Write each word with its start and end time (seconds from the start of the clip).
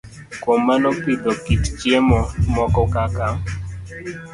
Kuom 0.41 0.61
mano, 0.67 0.89
pidho 1.03 1.31
kit 1.43 1.63
chiemo 1.77 2.19
moko 2.55 2.81
kaka 2.93 3.27